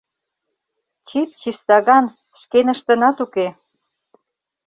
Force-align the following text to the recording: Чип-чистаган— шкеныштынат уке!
Чип-чистаган— 1.07 2.05
шкеныштынат 2.39 3.17
уке! 3.25 3.47